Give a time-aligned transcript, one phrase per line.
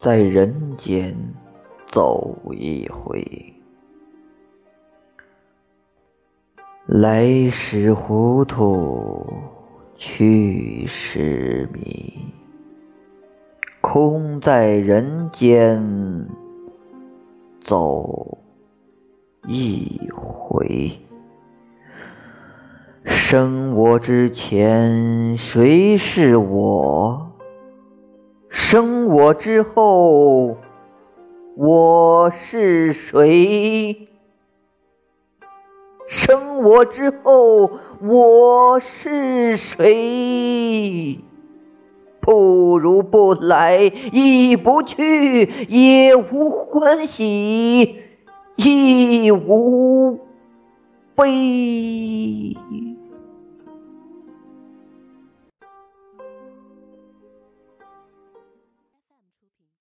[0.00, 1.12] 在人间
[1.90, 3.52] 走一回。
[6.86, 9.26] 来时糊涂，
[9.96, 12.14] 去时迷，
[13.80, 15.84] 空在人间
[17.64, 18.38] 走
[19.48, 20.96] 一回。
[23.04, 27.32] 生我之前，谁是我？
[28.50, 30.56] 生我之后，
[31.54, 34.08] 我是谁？
[36.06, 41.20] 生我之后，我是谁？
[42.20, 48.02] 不如不来，亦不去，也无欢喜，
[48.56, 50.20] 亦无
[51.14, 52.56] 悲。